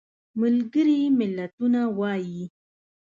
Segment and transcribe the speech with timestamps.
[0.41, 2.41] ملګري ملتونه وایي.